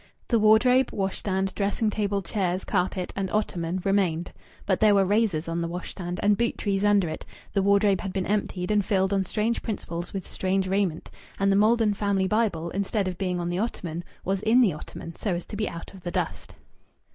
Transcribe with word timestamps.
The 0.29 0.39
wardrobe, 0.39 0.89
washstand, 0.91 1.53
dressing 1.53 1.91
table, 1.91 2.23
chairs, 2.23 2.65
carpet, 2.65 3.13
and 3.15 3.29
ottoman 3.29 3.83
remained. 3.85 4.31
But 4.65 4.79
there 4.79 4.95
were 4.95 5.05
razors 5.05 5.47
on 5.47 5.61
the 5.61 5.67
washstand 5.67 6.19
and 6.23 6.35
boot 6.35 6.57
trees 6.57 6.83
under 6.83 7.07
it; 7.07 7.23
the 7.53 7.61
wardrobe 7.61 8.01
had 8.01 8.11
been 8.11 8.25
emptied, 8.25 8.71
and 8.71 8.83
filled 8.83 9.13
on 9.13 9.23
strange 9.25 9.61
principles 9.61 10.11
with 10.11 10.25
strange 10.25 10.67
raiment; 10.67 11.11
and 11.39 11.51
the 11.51 11.55
Maldon 11.55 11.93
family 11.93 12.27
Bible, 12.27 12.71
instead 12.71 13.07
of 13.07 13.19
being 13.19 13.39
on 13.39 13.49
the 13.49 13.59
ottoman, 13.59 14.03
was 14.25 14.41
in 14.41 14.59
the 14.59 14.73
ottoman 14.73 15.15
so 15.15 15.35
as 15.35 15.45
to 15.45 15.55
be 15.55 15.69
out 15.69 15.93
of 15.93 16.01
the 16.01 16.09
dust. 16.09 16.55